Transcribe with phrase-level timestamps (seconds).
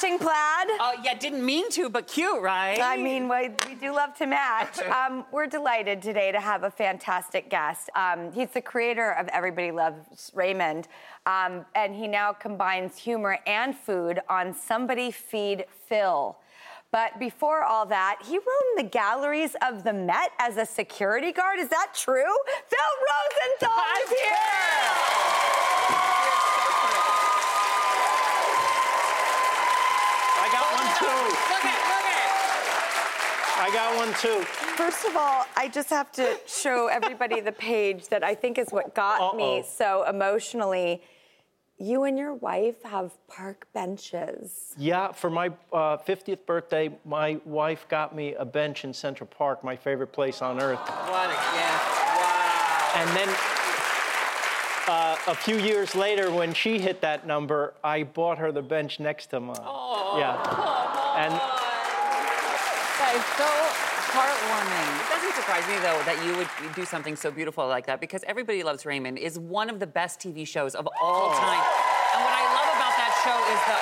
[0.00, 0.68] Matching plaid?
[0.80, 2.78] Oh, yeah, didn't mean to, but cute, right?
[2.80, 4.78] I mean, we, we do love to match.
[4.80, 7.90] Um, we're delighted today to have a fantastic guest.
[7.96, 10.88] Um, he's the creator of Everybody Loves Raymond,
[11.26, 16.36] um, and he now combines humor and food on Somebody Feed Phil.
[16.90, 18.40] But before all that, he in
[18.76, 21.58] the galleries of the Met as a security guard.
[21.58, 22.36] Is that true?
[22.68, 22.78] Phil
[23.10, 25.48] Rosenthal is here.
[30.40, 31.04] I got one too.
[31.04, 32.32] Look at, look at.
[33.68, 34.44] I got one too.
[34.76, 38.70] First of all, I just have to show everybody the page that I think is
[38.70, 39.62] what got me Uh-oh.
[39.62, 41.02] so emotionally.
[41.76, 44.72] You and your wife have park benches.
[44.78, 49.62] Yeah, for my uh, 50th birthday, my wife got me a bench in Central Park,
[49.62, 50.78] my favorite place on earth.
[50.78, 51.84] What a gift.
[52.16, 52.92] Wow.
[52.96, 53.28] And then
[54.88, 58.98] uh, a few years later, when she hit that number, I bought her the bench
[58.98, 59.56] next to mine.
[60.16, 61.14] Yeah.
[61.18, 61.57] And
[63.08, 63.48] That is so
[64.12, 64.90] heartwarming.
[65.00, 68.22] It doesn't surprise me, though, that you would do something so beautiful like that because
[68.26, 71.64] Everybody Loves Raymond is one of the best TV shows of all time.
[72.12, 73.78] And what I love about that show is the.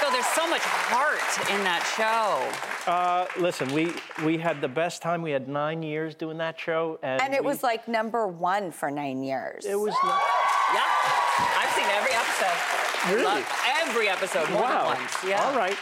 [0.00, 1.20] So there's so much heart
[1.52, 2.90] in that show.
[2.90, 3.92] uh, listen, we
[4.24, 5.20] we had the best time.
[5.20, 8.72] We had nine years doing that show, and, And it we- was like number one
[8.72, 9.66] for nine years.
[9.66, 10.82] it was Yeah.
[11.60, 13.12] I've seen every episode.
[13.12, 13.24] Really?
[13.24, 14.88] love every episode more wow.
[14.88, 15.12] than once.
[15.26, 15.44] Yeah.
[15.44, 15.76] All right.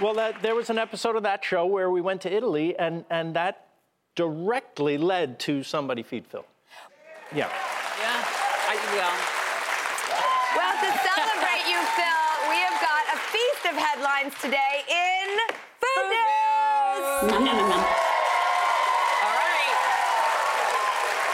[0.00, 3.04] Well, that, there was an episode of that show where we went to Italy, and
[3.10, 3.66] and that
[4.14, 6.44] directly led to somebody feed Phil.
[7.34, 7.48] Yeah.
[7.98, 8.22] Yeah.
[8.70, 9.14] I, well,
[10.54, 15.28] well, to celebrate you, Phil, we have got a feast of headlines today in
[15.82, 17.32] Food News.
[19.18, 19.74] all right.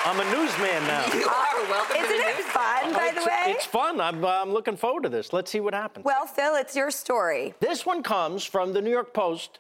[0.09, 1.05] I'm a newsman now.
[1.15, 2.47] You are welcome to Isn't it news.
[2.49, 3.34] fun, by the way?
[3.47, 4.01] It's fun.
[4.01, 5.33] I'm, uh, I'm looking forward to this.
[5.33, 6.05] Let's see what happens.
[6.05, 7.55] Well, Phil, it's your story.
[7.61, 9.59] This one comes from the New York Post.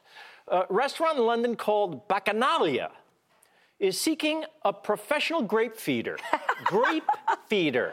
[0.48, 2.90] A restaurant in London called Bacchanalia
[3.78, 6.16] is seeking a professional grape feeder.
[6.64, 7.08] grape
[7.48, 7.92] feeder.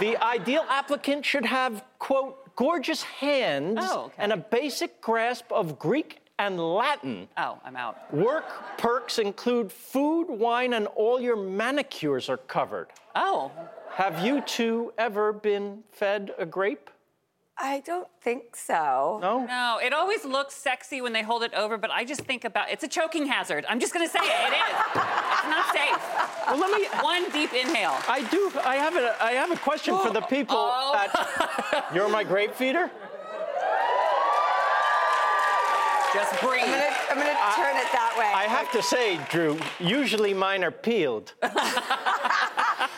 [0.00, 4.14] The ideal applicant should have, quote, gorgeous hands Oh, okay.
[4.18, 7.28] and a basic grasp of Greek and Latin.
[7.38, 8.12] Oh, I'm out.
[8.14, 8.44] Work
[8.76, 12.88] perks include food, wine, and all your manicures are covered.
[13.14, 13.50] Oh,
[13.96, 16.90] Have you two ever been fed a grape?
[17.56, 19.18] I don't think so.
[19.22, 19.46] No?
[19.46, 22.70] no, it always looks sexy when they hold it over, but I just think about
[22.70, 23.64] it's a choking hazard.
[23.66, 24.76] I'm just gonna say it, it is.
[24.76, 26.46] It's not safe.
[26.46, 26.86] Well, let me.
[27.02, 27.96] One deep inhale.
[28.06, 28.52] I do.
[28.62, 29.16] I have a.
[29.18, 30.58] I have a question for the people.
[30.58, 30.94] Oh.
[30.94, 32.90] At, you're my grape feeder.
[36.12, 36.64] Just breathe.
[36.64, 38.30] I'm gonna, I'm gonna turn it that way.
[38.34, 39.58] I have to say, Drew.
[39.80, 41.32] Usually mine are peeled.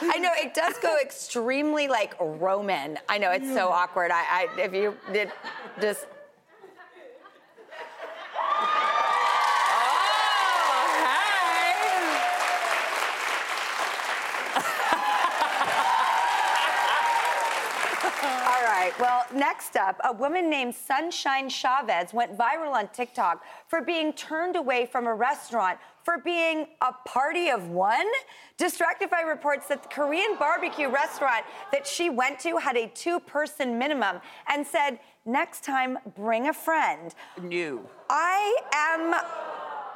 [0.00, 2.98] I know it does go extremely like Roman.
[3.08, 4.10] I know it's so awkward.
[4.10, 5.32] I, I if you did
[5.80, 6.06] just
[9.70, 12.18] Oh, hey.
[18.46, 19.00] all right.
[19.00, 24.56] Well, next up, a woman named Sunshine Chavez went viral on TikTok for being turned
[24.56, 28.06] away from a restaurant for being a party of one.
[28.58, 33.78] Distractify reports that the Korean barbecue restaurant that she went to had a two person
[33.78, 37.14] minimum and said, next time, bring a friend.
[37.42, 37.86] New.
[38.08, 39.14] I am,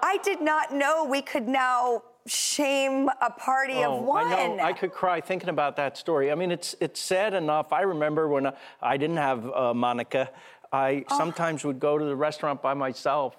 [0.02, 4.26] I did not know we could now shame a party of one.
[4.26, 4.62] Oh, I know.
[4.62, 6.30] I could cry thinking about that story.
[6.30, 7.72] I mean, it's it's sad enough.
[7.72, 10.30] I remember when I, I didn't have uh, Monica,
[10.72, 11.18] I Oh.
[11.18, 13.36] sometimes would go to the restaurant by myself,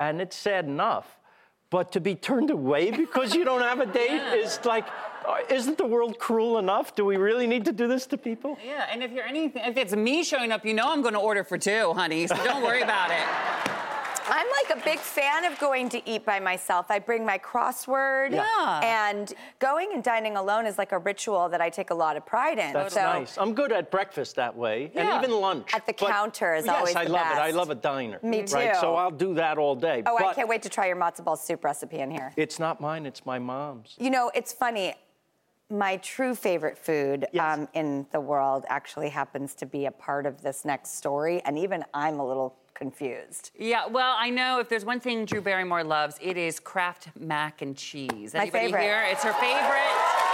[0.00, 1.06] and it's sad enough.
[1.68, 4.86] But to be turned away because you don't have a date is like,
[5.26, 6.94] uh, isn't the world cruel enough?
[6.94, 8.56] Do we really need to do this to people?
[8.64, 11.20] Yeah, and if you're anything, if it's me showing up, you know I'm going to
[11.20, 12.26] order for two, honey.
[12.28, 13.72] So don't worry about it.
[14.28, 16.86] I'm like a big fan of going to eat by myself.
[16.90, 18.32] I bring my crossword.
[18.32, 18.80] Yeah.
[18.82, 22.26] And going and dining alone is like a ritual that I take a lot of
[22.26, 22.72] pride in.
[22.72, 23.38] That's so nice.
[23.38, 25.14] I'm good at breakfast that way, Yeah.
[25.16, 25.72] and even lunch.
[25.74, 27.38] At the But- counter is yes, always I the love it.
[27.38, 28.18] I love a diner.
[28.22, 28.80] Me Right, too.
[28.80, 30.02] so I'll do that all day.
[30.06, 32.32] Oh, I can't wait to try your matzo ball soup recipe in here.
[32.36, 33.06] It's not mine.
[33.06, 33.94] It's my mom's.
[33.98, 34.94] You know, it's funny.
[35.68, 37.58] My true favorite food Yes.
[37.58, 41.58] um, in the world actually happens to be a part of this next story, and
[41.58, 43.50] even I'm a little confused.
[43.58, 47.62] Yeah, well, I know if there's one thing Drew Barrymore loves, it is Kraft mac
[47.62, 48.34] and cheese.
[48.34, 48.82] My Anybody favorite.
[48.82, 49.04] here?
[49.10, 50.26] It's her favorite.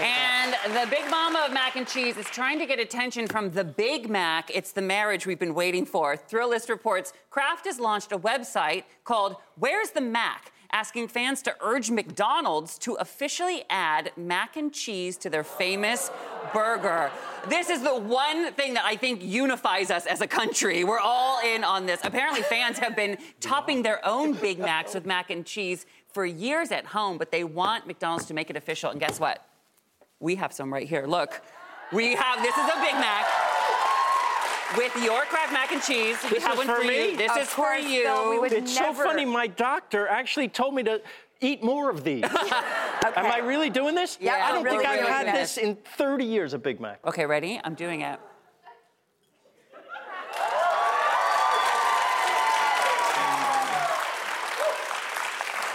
[0.00, 3.64] And the big mama of mac and cheese is trying to get attention from the
[3.64, 4.48] Big Mac.
[4.54, 6.16] It's the marriage we've been waiting for.
[6.16, 10.51] Thrillist reports Kraft has launched a website called Where's the Mac?
[10.72, 16.10] Asking fans to urge McDonald's to officially add mac and cheese to their famous
[16.52, 17.10] burger.
[17.48, 20.84] This is the one thing that I think unifies us as a country.
[20.84, 22.00] We're all in on this.
[22.04, 26.72] Apparently, fans have been topping their own Big Macs with mac and cheese for years
[26.72, 28.90] at home, but they want McDonald's to make it official.
[28.90, 29.46] And guess what?
[30.20, 31.06] We have some right here.
[31.06, 31.42] Look,
[31.92, 33.51] we have this is a Big Mac
[34.76, 36.16] with your Kraft mac and cheese.
[36.24, 37.10] We This have is one for for you.
[37.12, 37.16] me?
[37.16, 38.02] This Of is for you.
[38.04, 39.24] Phil, we would It's never- so funny.
[39.24, 41.00] My doctor actually told me to
[41.40, 42.24] eat more of these.
[43.04, 44.16] Am I really doing this?
[44.20, 45.56] Yeah, I don't really think I've had this.
[45.56, 47.00] this in 30 years of Big Mac.
[47.04, 47.60] Okay, ready?
[47.64, 48.18] I'm doing it.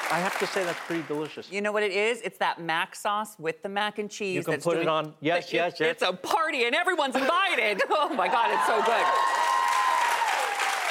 [0.09, 1.51] I have to say that's pretty delicious.
[1.51, 2.21] You know what it is?
[2.21, 4.35] It's that mac sauce with the mac and cheese.
[4.35, 5.91] You can that's put it on- yes, It- yes, yes.
[5.91, 7.81] It's a party and everyone's invited.
[7.89, 9.05] oh my God, it's so good.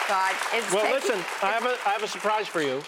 [0.09, 2.83] God, it's Well, taking- listen, I have, a, I have a surprise for you.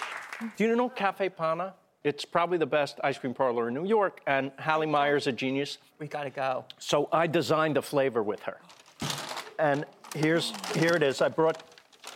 [0.57, 1.75] Do you know Caffe Panna?
[2.05, 5.79] It's probably the best ice cream parlor in New York, and Hallie Meyer's a genius.
[5.99, 6.65] We gotta go.
[6.79, 8.59] So I designed a flavor with her.
[9.59, 9.85] And
[10.15, 11.21] here's here it is.
[11.21, 11.61] I brought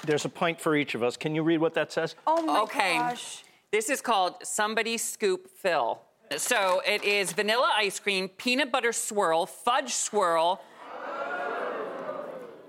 [0.06, 1.16] there's a pint for each of us.
[1.16, 2.14] Can you read what that says?
[2.28, 2.96] Oh my Okay.
[2.96, 3.42] gosh.
[3.72, 5.98] This is called Somebody Scoop Phil.
[6.36, 10.60] So it is vanilla ice cream, peanut butter swirl, fudge swirl.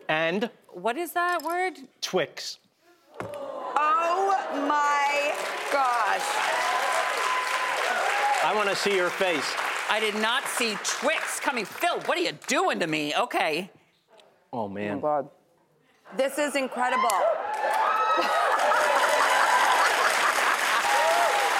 [0.07, 1.73] And What is that word?
[1.99, 2.57] Twix.
[3.21, 5.33] Oh my
[5.73, 6.23] gosh.
[8.45, 9.53] I want to see your face.
[9.89, 11.65] I did not see Twix coming.
[11.65, 13.13] Phil, what are you doing to me?
[13.15, 13.69] Okay.
[14.53, 14.97] Oh man.
[14.97, 15.29] Oh, God.
[16.15, 17.03] This is incredible.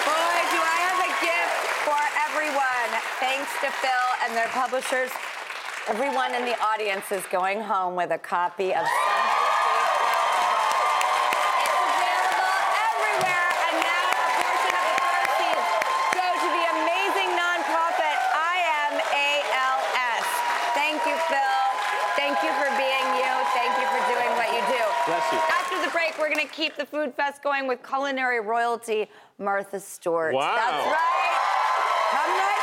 [0.05, 2.91] Boy, do I have a gift for everyone.
[3.43, 5.11] To Phil and their publishers.
[5.89, 8.95] Everyone in the audience is going home with a copy of It's
[11.75, 12.55] available
[12.87, 15.67] everywhere, and now a portion of the proceeds
[16.15, 20.23] go to the amazing nonprofit IMALS.
[20.71, 21.59] Thank you, Phil.
[22.15, 23.31] Thank you for being you.
[23.51, 24.83] Thank you for doing what you do.
[25.03, 25.39] Bless you.
[25.51, 29.81] After the break, we're going to keep the food fest going with culinary royalty Martha
[29.81, 30.33] Stewart.
[30.33, 30.55] Wow.
[30.55, 31.43] That's right.
[32.15, 32.62] Come right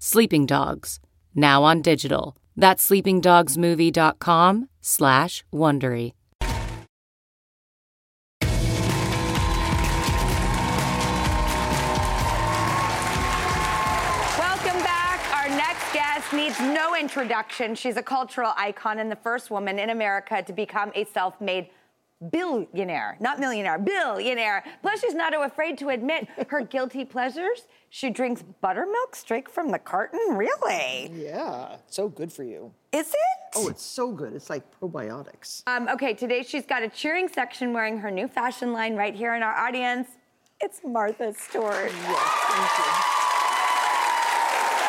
[0.00, 1.00] Sleeping Dogs,
[1.34, 2.36] now on digital.
[2.56, 6.12] That's sleepingdogsmovie.com slash Wondery.
[14.38, 15.20] Welcome back.
[15.34, 17.74] Our next guest needs no introduction.
[17.74, 21.70] She's a cultural icon and the first woman in America to become a self made
[22.30, 24.64] billionaire, not millionaire, billionaire.
[24.82, 27.66] Plus, she's not afraid to admit her guilty pleasures.
[27.90, 30.20] She drinks buttermilk straight from the carton.
[30.30, 31.10] Really?
[31.14, 32.72] Yeah, so good for you.
[32.92, 33.16] Is it?
[33.56, 34.34] Oh, it's so good.
[34.34, 35.62] It's like probiotics.
[35.66, 39.34] Um, okay, today she's got a cheering section wearing her new fashion line right here
[39.34, 40.08] in our audience.
[40.60, 41.92] It's Martha Stewart.
[41.92, 43.27] Yes, thank you.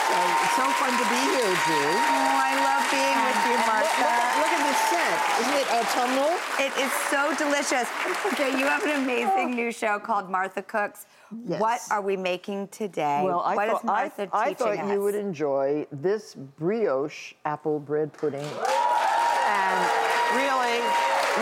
[0.09, 1.89] So, it's so fun to be here, Drew.
[1.93, 4.01] Oh, I love being with you, And look, Martha.
[4.01, 5.17] look at, look at this set.
[5.41, 6.33] Isn't it autumnal?
[6.57, 7.87] It is so delicious.
[8.33, 9.55] Okay, you have an amazing oh.
[9.55, 11.05] new show called Martha Cooks.
[11.45, 11.61] Yes.
[11.61, 13.21] What are we making today?
[13.23, 14.91] Well, I what thought, is Martha I, I teaching thought us?
[14.91, 18.41] you would enjoy this brioche apple bread pudding.
[18.41, 19.79] And
[20.33, 20.81] really,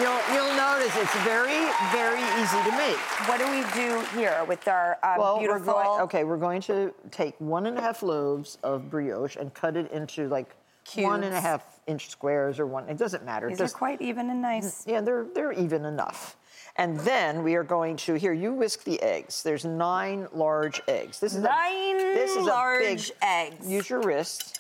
[0.02, 2.98] you'll, you'll notice it's very, very easy to make.
[3.28, 5.74] What do we do here with our um, Well, beautiful?
[5.74, 9.54] we're going, okay, we're going to take one and a half loaves of brioche and
[9.54, 10.56] cut it into like
[10.96, 11.42] one and a Cubes.
[11.46, 12.88] half inch squares or one.
[12.90, 13.50] It doesn't matter.
[13.50, 14.86] These Just- are quite even and nice.
[14.88, 16.38] Yeah, they're they're even enough.
[16.80, 18.34] And then we are going to here.
[18.34, 19.42] You whisk the eggs.
[19.42, 21.20] There's nine large eggs.
[21.20, 23.68] This is Nine a, this is large a big, eggs.
[23.68, 24.60] Use your wrist.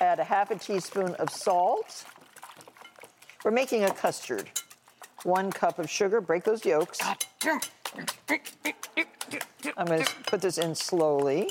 [0.00, 2.04] Add a half a teaspoon of salt.
[3.44, 4.48] We're making a custard.
[5.24, 6.20] One cup of sugar.
[6.20, 6.98] Break those yolks.
[9.76, 11.50] I'm going to put this in slowly.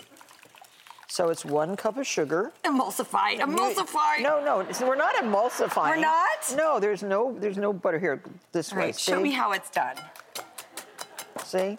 [1.07, 2.51] So it's one cup of sugar.
[2.63, 4.21] Emulsify, You- emulsify.
[4.21, 5.89] No, no, we're not emulsifying.
[5.89, 6.53] We're not?
[6.55, 8.21] No, there's no, there's no butter here.
[8.51, 8.85] This All way.
[8.85, 9.95] right, show me how it's done.
[11.43, 11.77] See?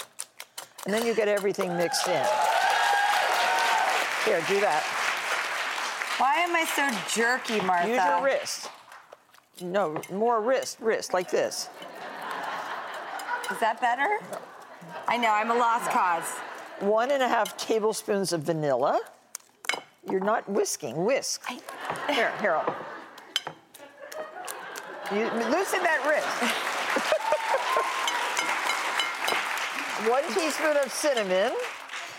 [0.84, 2.24] And then you get everything mixed in.
[4.24, 4.82] Here, do that.
[6.18, 7.88] Why am I so jerky, Martha?
[7.88, 8.68] Use your wrist.
[9.62, 11.68] No, more wrist, wrist, like this.
[13.50, 14.18] Is that better?
[15.08, 16.24] I know, I'm a lost cause.
[16.80, 19.00] One and a half tablespoons of vanilla.
[20.08, 21.44] You're not whisking, whisk.
[22.08, 22.54] Here, here.
[22.54, 22.76] I'll-
[25.12, 26.26] You, loosen that wrist.
[30.10, 31.52] one teaspoon of cinnamon.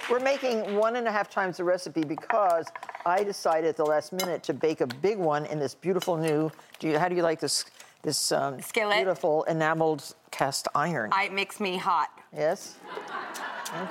[0.10, 2.65] We're making one and a half times the recipe because
[3.05, 6.51] I decided at the last minute to bake a big one in this beautiful new.
[6.79, 7.65] Do you, how do you like this?
[8.03, 11.12] This um, beautiful enameled cast iron.
[11.13, 12.10] I, it makes me hot.
[12.36, 12.77] yes.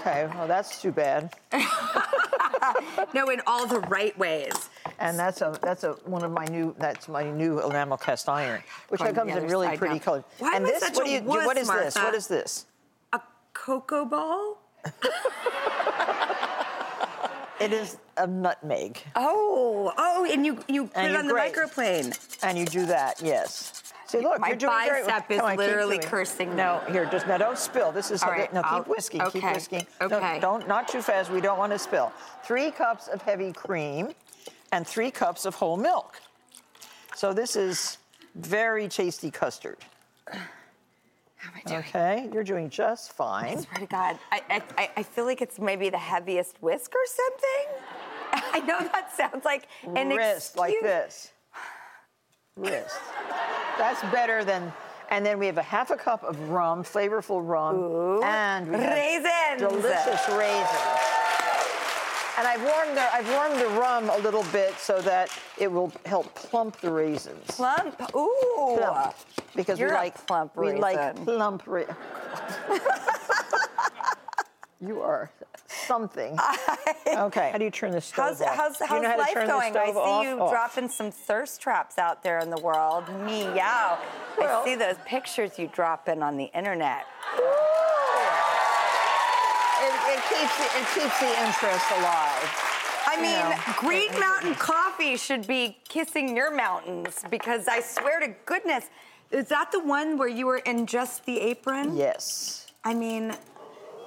[0.00, 0.28] Okay.
[0.34, 1.32] Well, that's too bad.
[3.14, 4.52] No, in all the right ways.
[4.98, 8.62] And that's a that's a one of my new that's my new enamel cast iron,
[8.90, 10.00] which Going comes in really pretty now.
[10.00, 10.24] colors.
[10.38, 11.22] Why and this, such what a do you?
[11.22, 11.94] wuss, what is this?
[11.96, 12.66] What is this?
[13.12, 13.20] A
[13.54, 14.58] cocoa ball?
[17.60, 21.54] It is a nutmeg, Oh, oh, and you you put And it on the grate.
[21.54, 22.38] microplane.
[22.42, 23.20] and you do that.
[23.22, 23.82] Yes.
[24.06, 27.38] See, look, My you're doing very, bicep is on, literally cursing No, here, just now
[27.38, 27.92] don't spill.
[27.92, 28.60] This is All right, no.
[28.64, 29.20] I'll- Keep whisking.
[29.20, 29.86] Keep okay, whisking.
[30.00, 30.34] okay.
[30.36, 31.30] No, don't not too fast.
[31.30, 32.12] We don't want to spill.
[32.44, 34.14] Three cups of heavy cream,
[34.72, 36.20] and three cups of whole milk.
[37.14, 37.98] So this is
[38.34, 39.76] very tasty custard.
[41.40, 41.78] How am I doing?
[41.80, 43.56] Okay, you're doing just fine.
[43.58, 44.42] I swear to God, I,
[44.76, 47.82] I, I- feel like it's maybe the heaviest whisk or something.
[48.52, 49.66] I know that sounds like
[49.96, 51.32] an wrist like this.
[52.56, 52.96] Wrist.
[53.78, 54.70] That's better than.
[55.10, 58.92] And then we have a half a cup of rum, flavorful rum, and we have
[58.92, 59.60] Raisins.
[59.72, 60.99] delicious raisins.
[62.40, 65.28] And I've warmed the I've warmed the rum a little bit so that
[65.58, 67.44] it will help plump the raisins.
[67.48, 68.00] Plump.
[68.16, 68.76] Ooh.
[68.78, 69.14] Plump.
[69.54, 71.84] Because You're we a like plump we like plump ra-
[74.80, 75.30] You are
[75.66, 76.38] something.
[77.06, 77.50] okay.
[77.52, 78.56] How do you turn the stove How's, off?
[78.56, 79.76] how's, Do you know how life going?
[79.76, 80.24] I see off?
[80.24, 80.50] you Off.
[80.50, 83.04] dropping some thirst traps out there in the world.
[83.26, 83.98] Meow.
[84.38, 87.04] Well- I see those pictures you drop in on the internet.
[89.82, 92.70] It, it keeps the, it keeps the interest alive.
[93.06, 93.74] I mean, know.
[93.78, 98.84] Green Mountain Coffee should be kissing your mountains because I swear to goodness,
[99.30, 101.96] is that the one where you were in just the apron?
[101.96, 102.66] Yes.
[102.84, 103.34] I mean,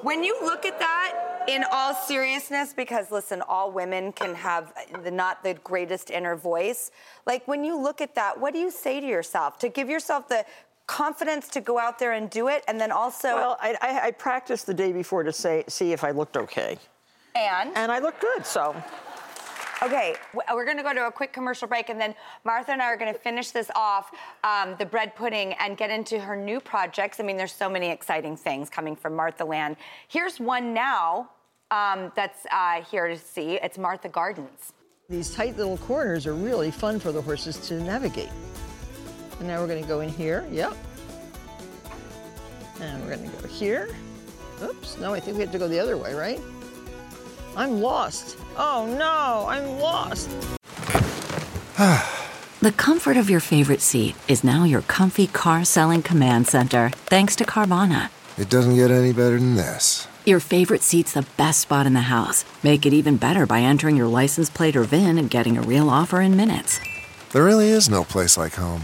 [0.01, 5.11] when you look at that in all seriousness, because listen, all women can have the,
[5.11, 6.91] not the greatest inner voice.
[7.25, 10.27] Like when you look at that, what do you say to yourself to give yourself
[10.27, 10.45] the
[10.87, 14.11] confidence to go out there and do it, and then also Well, I, I, I
[14.11, 16.77] practiced the day before to say see if I looked okay,
[17.35, 18.45] and and I looked good.
[18.45, 18.75] So
[19.83, 20.15] Okay,
[20.53, 22.95] we're going to go to a quick commercial break, and then Martha and I are
[22.95, 24.11] going to finish this off,
[24.45, 27.19] um, the bread pudding, and get into her new projects.
[27.19, 29.75] I mean, there's so many exciting things coming from Martha Land.
[30.07, 31.31] Here's one now
[31.69, 33.55] um, that's uh, here to see.
[33.55, 34.71] It's Martha Gardens.
[35.09, 38.29] These tight little corners are really fun for the horses to navigate.
[39.39, 40.45] And now we're going to go in here.
[40.51, 40.75] Yep.
[42.81, 43.89] And we're going to go here.
[44.61, 44.97] Oops.
[44.99, 46.39] No, I think we have to go the other way, right?
[47.55, 48.37] I'm lost.
[48.57, 50.29] Oh no, I'm lost.
[52.63, 57.35] The comfort of your favorite seat is now your comfy car selling command center, thanks
[57.35, 58.09] to Carvana.
[58.37, 60.07] It doesn't get any better than this.
[60.25, 62.45] Your favorite seat's the best spot in the house.
[62.63, 65.89] Make it even better by entering your license plate or VIN and getting a real
[65.89, 66.79] offer in minutes.
[67.33, 68.83] There really is no place like home.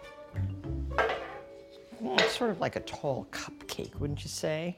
[2.03, 4.77] It's sort of like a tall cupcake, wouldn't you say?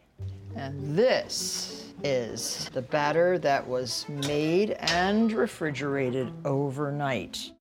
[0.56, 7.52] And this is the batter that was made and refrigerated overnight.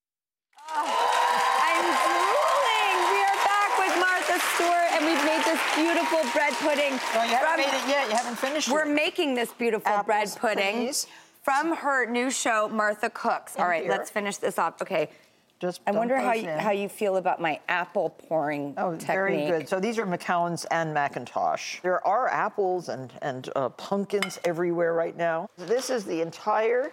[0.69, 0.83] Ah,
[1.71, 2.97] I'm drooling.
[3.13, 6.99] We are back with Martha Stewart, and we've made this beautiful bread pudding.
[7.15, 8.11] Well, you haven't made it yet.
[8.11, 8.95] You haven't finished We're it.
[8.95, 11.07] making this beautiful bread pudding please.
[11.43, 13.57] from her new show, Martha Cooks.
[13.59, 13.91] All right, here.
[13.93, 14.83] let's finish this off.
[14.83, 15.09] Okay.
[15.63, 16.59] Just I wonder how you, in.
[16.59, 19.07] how you feel about my apple pouring Oh, technique.
[19.07, 19.69] very good.
[19.69, 21.81] So these are Macouns and McIntosh.
[21.83, 25.49] There are apples and, and uh, pumpkins everywhere right now.
[25.57, 26.91] This is the entire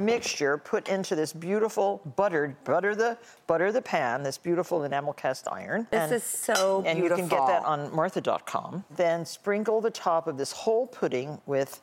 [0.00, 3.16] mixture put into this beautiful buttered butter the
[3.48, 6.86] butter the pan this beautiful enamel cast iron This and, is so beautiful.
[6.86, 11.40] and you can get that on martha.com then sprinkle the top of this whole pudding
[11.44, 11.80] with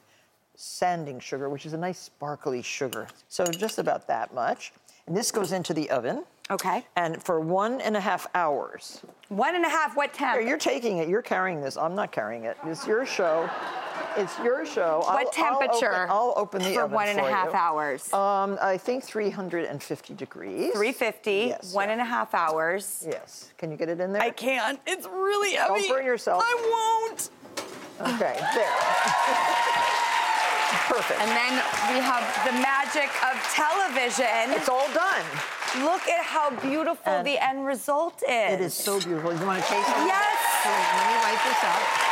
[0.55, 4.71] sanding sugar which is a nice sparkly sugar so just about that much
[5.07, 6.85] this goes into the oven Okay.
[6.95, 9.95] and for one and a half hours One and a half.
[9.97, 10.39] What temp?
[10.39, 11.09] here, you're taking it.
[11.09, 11.75] You're carrying this.
[11.75, 12.55] I'm not carrying it.
[12.65, 13.49] It's your show.
[14.15, 14.99] It's your show.
[14.99, 15.93] what I'll- I'll temperature?
[15.93, 17.55] open, I'll open the for oven one and a for half you.
[17.55, 18.13] hours.
[18.13, 20.71] Um, I think 350 degrees.
[20.71, 21.31] 350.
[21.49, 21.73] Yes.
[21.73, 21.91] One yeah.
[21.93, 23.05] and a half hours.
[23.05, 23.51] Yes.
[23.57, 24.21] Can you get it in there?
[24.21, 24.79] I can't.
[24.87, 25.81] It's really heavy.
[25.87, 26.41] Don't burn yourself.
[26.45, 27.29] I won't.
[28.15, 28.39] Okay.
[28.55, 29.93] There.
[30.87, 31.19] Perfect.
[31.21, 31.53] And then
[31.93, 34.53] we have the magic of television.
[34.55, 35.25] it's all done.
[35.83, 38.53] Look at how beautiful And the end result is.
[38.53, 39.33] It is so beautiful.
[39.33, 39.95] You want to taste it?
[40.05, 40.63] Yes.
[40.63, 42.07] Here, Let me write this out.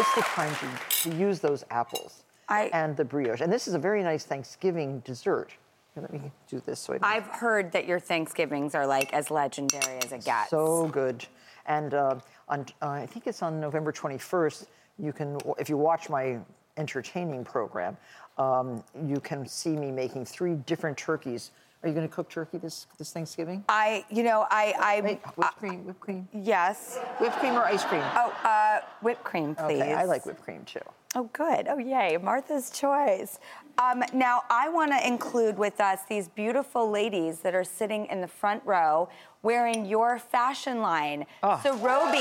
[0.00, 3.40] It's the time to, to use those apples I- and the brioche.
[3.40, 5.52] And this is a very nice Thanksgiving dessert.
[5.94, 9.30] Here, let me do this so I I've heard that your Thanksgivings are like as
[9.30, 10.50] legendary as it gets.
[10.50, 11.24] So good.
[11.66, 12.16] And uh,
[12.48, 14.66] on, uh, I think it's on November 21st.
[14.98, 16.38] You can, if you watch my
[16.78, 17.96] entertaining program,
[18.38, 21.50] um, you can see me making three different turkeys.
[21.82, 23.64] Are you going to cook turkey this this Thanksgiving?
[23.68, 26.98] I, you know, I, I, Wait, whipped cream, whipped cream, yes.
[27.20, 28.02] whipped cream or ice cream?
[28.14, 29.80] Oh, uh, whipped cream, please.
[29.80, 30.80] okay, I like whipped cream too.
[31.14, 31.66] Oh, good.
[31.68, 32.18] Oh, yay.
[32.20, 33.38] Martha's choice.
[33.78, 38.20] Um, now, I want to include with us these beautiful ladies that are sitting in
[38.20, 39.08] the front row
[39.42, 41.24] wearing your fashion line.
[41.42, 41.58] Ah.
[41.62, 42.18] So, Roby,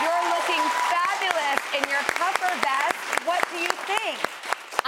[0.00, 3.26] you're looking fabulous in your puffer vest.
[3.26, 4.18] What do you think?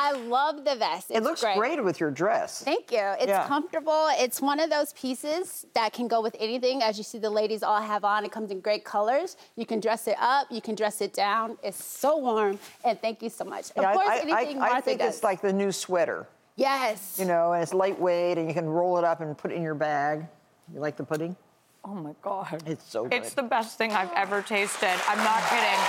[0.02, 1.10] I love the vest.
[1.10, 1.58] It looks great.
[1.58, 2.62] great with your dress.
[2.64, 2.98] Thank you.
[3.18, 3.46] It's Yeah.
[3.46, 4.08] comfortable.
[4.12, 6.82] It's one of those pieces that can go with anything.
[6.82, 8.24] As you see, the ladies all have on.
[8.24, 9.36] It comes in great colors.
[9.56, 10.46] You can dress it up.
[10.50, 11.58] You can dress it down.
[11.62, 12.58] It's so warm.
[12.84, 13.70] And thank you so much.
[13.72, 15.14] Of Yeah, I- course, I, anything I, I Martha think does.
[15.16, 16.26] it's like the new sweater.
[16.56, 17.16] yes.
[17.18, 19.62] You know, and it's lightweight, and you can roll it up and put it in
[19.62, 20.26] your bag.
[20.72, 21.36] You like the pudding?
[21.84, 22.62] Oh my God.
[22.66, 23.14] It's so good.
[23.14, 24.96] It's the best thing I've ever tasted.
[25.08, 25.80] I'm not kidding.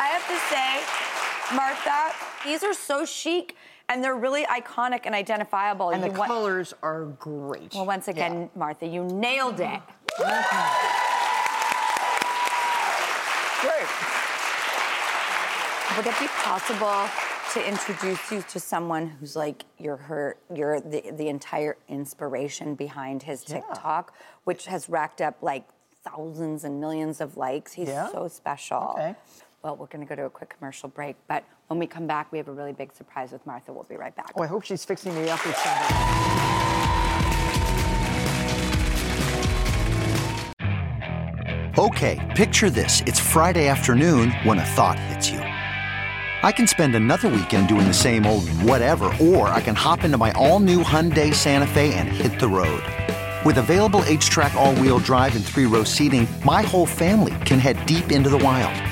[0.00, 0.70] I have to say,
[1.54, 2.12] Martha,
[2.44, 3.56] these are so chic
[3.88, 5.90] and they're really iconic and identifiable.
[5.90, 7.74] and the You want- colors are great.
[7.74, 9.80] well, once again, Martha, you nailed it.
[13.60, 13.88] Great.
[15.96, 17.08] Would it be possible
[17.52, 23.22] to introduce you to someone who's like you're her, you're the, the entire inspiration behind
[23.24, 25.64] his TikTok, which has racked up like
[26.02, 27.74] thousands and millions of likes.
[27.74, 28.08] He's Yeah?
[28.10, 28.92] so special.
[28.94, 29.14] Okay.
[29.62, 32.32] Well, we're going to go to a quick commercial break, but when we come back,
[32.32, 33.72] we have a really big surprise with Martha.
[33.72, 34.32] We'll be right back.
[34.36, 35.98] Oh, I hope she's fixing me up with something.
[41.78, 43.02] Okay, picture this.
[43.06, 45.38] It's Friday afternoon when a thought hits you.
[45.38, 50.18] I can spend another weekend doing the same old whatever, or I can hop into
[50.18, 52.82] my all new Hyundai Santa Fe and hit the road.
[53.44, 57.60] With available H track, all wheel drive, and three row seating, my whole family can
[57.60, 58.91] head deep into the wild.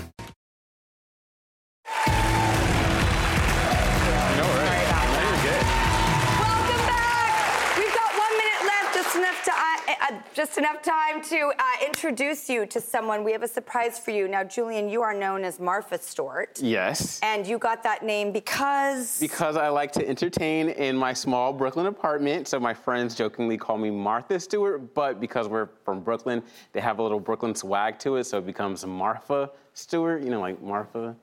[10.41, 13.23] Just enough time to uh, introduce you to someone.
[13.23, 14.27] We have a surprise for you.
[14.27, 16.59] Now, Julian, you are known as Martha Stewart.
[16.59, 17.19] Yes.
[17.21, 21.85] And you got that name because Because I like to entertain in my small Brooklyn
[21.85, 26.41] apartment, so my friends jokingly call me Martha Stewart, but because we're from Brooklyn,
[26.73, 30.41] they have a little Brooklyn swag to it, so it becomes Marfa Stewart, you know,
[30.41, 31.15] like Martha.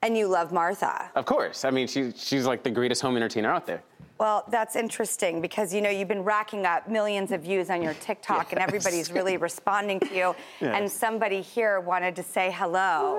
[0.00, 1.10] and you love Martha.
[1.14, 1.66] Of course.
[1.66, 3.82] I mean, she, she's like the greatest home entertainer out there.
[4.22, 7.94] Well, that's interesting because you know you've been racking up millions of views on your
[7.94, 10.36] TikTok, and everybody's really responding to you.
[10.60, 10.80] Yes.
[10.80, 13.18] And somebody here wanted to say hello.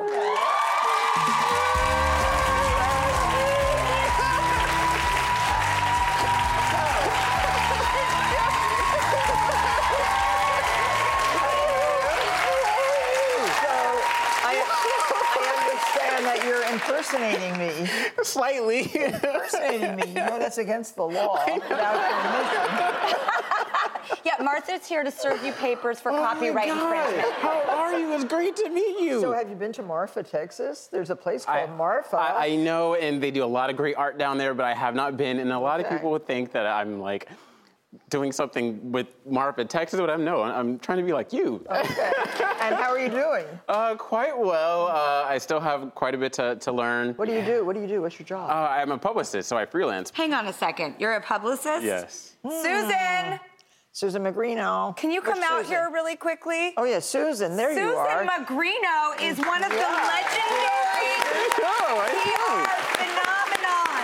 [17.03, 17.89] Impersonating me.
[18.23, 18.81] Slightly.
[19.05, 20.03] impersonating me.
[20.07, 21.69] You know that's against the law without
[22.11, 23.19] permission.
[24.25, 26.83] Yeah, Martha's here to serve you papers for Oh my copyright God.
[26.83, 27.33] infringement.
[27.39, 28.13] How are you?
[28.13, 29.19] It's great to meet you.
[29.21, 30.87] So have you been to Marfa, Texas?
[30.91, 32.17] There's a place called I- Marfa.
[32.17, 34.73] I, I know, and they do a lot of great art down there, but I
[34.73, 35.39] have not been.
[35.39, 37.27] And a lot of people would think that I'm like
[38.09, 40.41] doing something with Marfa, Texas, but I'm no.
[40.41, 41.65] I'm trying to be like you.
[41.69, 42.11] Okay.
[42.61, 43.45] and how are you doing?
[43.67, 44.87] Uh, quite well.
[44.87, 47.13] Uh, I still have quite a bit to, to learn.
[47.15, 47.65] What do you do?
[47.65, 48.01] What do you do?
[48.01, 48.49] What's your job?
[48.49, 50.11] Uh, I'm a publicist, so I freelance.
[50.13, 50.95] Hang on a second.
[50.99, 51.83] You're a publicist?
[51.83, 52.35] Yes.
[52.43, 53.39] Susan,
[53.93, 54.95] Susan Magrino.
[54.97, 55.71] can you come Where's out Susan?
[55.71, 56.73] here really quickly?
[56.77, 57.55] Oh yeah, Susan.
[57.55, 58.21] There Susan you are.
[58.21, 60.11] Susan Magrino is one of the Yeah.
[60.13, 62.65] legendary I PR
[62.99, 64.03] phenomenon.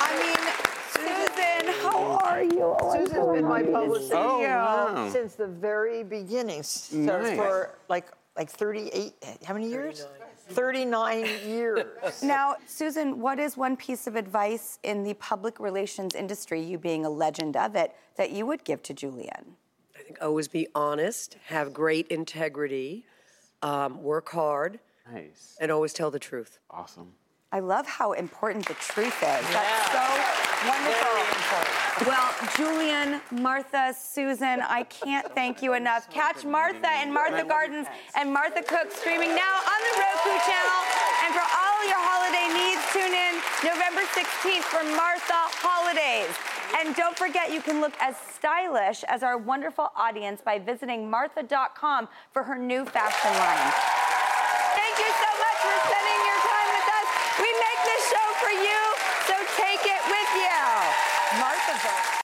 [0.00, 0.42] I mean,
[0.96, 2.76] Susan, how are you?
[2.80, 5.08] Oh, I'm Susan's so been my happy publicist Oh, wow.
[5.10, 6.62] since the very beginning.
[6.62, 7.36] So Nice.
[7.36, 9.14] for like like 38.
[9.44, 10.06] How many years?
[10.48, 12.20] 39 years.
[12.22, 17.04] Now, Susan, what is one piece of advice in the public relations industry, you being
[17.06, 19.56] a legend of it, that you would give to Julian?
[19.96, 23.04] I think always be honest, have great integrity,
[23.62, 24.80] um, work hard,
[25.12, 25.56] Nice.
[25.60, 26.58] and always tell the truth.
[26.70, 27.12] Awesome.
[27.52, 29.22] I love how important the truth is.
[29.22, 31.04] That's so wonderful.
[32.06, 36.10] Well, Julian, Martha, Susan, I can't thank you enough.
[36.10, 37.86] Catch Martha and Martha Gardens
[38.18, 40.80] and Martha Cook streaming now on the Roku channel.
[41.22, 46.34] And for all your holiday needs, tune in November 16th for Martha Holidays.
[46.76, 52.08] And don't forget, you can look as stylish as our wonderful audience by visiting martha.com
[52.32, 53.70] for her new fashion line.
[54.74, 57.08] Thank you so much for spending your time with us.
[57.38, 58.80] We make this show for you,
[59.26, 61.40] so take it with you.
[61.40, 62.23] Martha's